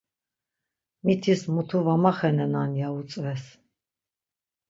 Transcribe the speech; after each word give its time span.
Mitis 1.03 1.41
mutu 1.53 1.77
var 1.87 1.99
maxenenan 2.05 2.71
ya 2.81 2.87
utzves.. 2.99 3.43